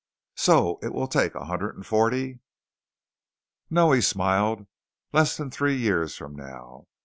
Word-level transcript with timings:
"So 0.35 0.79
it 0.81 0.93
will 0.95 1.05
take 1.07 1.35
a 1.35 1.45
hundred 1.45 1.75
and 1.75 1.85
forty" 1.85 2.39
"No," 3.69 3.91
he 3.91 4.01
smiled. 4.01 4.65
"Less 5.13 5.37
than 5.37 5.51
three 5.51 5.77
years 5.77 6.15
from 6.17 6.35
now. 6.35 6.87